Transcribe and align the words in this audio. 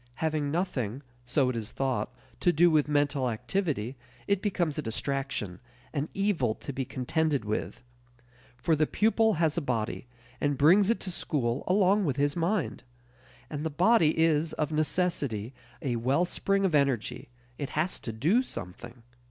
Having 0.15 0.49
nothing, 0.49 1.03
so 1.23 1.47
it 1.49 1.55
is 1.55 1.71
thought, 1.71 2.11
to 2.39 2.51
do 2.51 2.71
with 2.71 2.87
mental 2.87 3.29
activity, 3.29 3.95
it 4.25 4.41
becomes 4.41 4.79
a 4.79 4.81
distraction, 4.81 5.59
an 5.93 6.09
evil 6.15 6.55
to 6.55 6.73
be 6.73 6.83
contended 6.85 7.45
with. 7.45 7.83
For 8.57 8.75
the 8.75 8.87
pupil 8.87 9.33
has 9.35 9.59
a 9.59 9.61
body, 9.61 10.07
and 10.41 10.57
brings 10.57 10.89
it 10.89 10.99
to 11.01 11.11
school 11.11 11.63
along 11.67 12.05
with 12.05 12.15
his 12.15 12.35
mind. 12.35 12.81
And 13.47 13.63
the 13.63 13.69
body 13.69 14.17
is, 14.17 14.53
of 14.53 14.71
necessity, 14.71 15.53
a 15.83 15.97
wellspring 15.97 16.65
of 16.65 16.73
energy; 16.73 17.29
it 17.59 17.69
has 17.77 17.99
to 17.99 18.11
do 18.11 18.41
something. 18.41 19.03